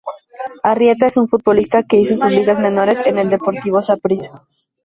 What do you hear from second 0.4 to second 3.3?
Arrieta es un futbolista que hizo sus ligas menores en el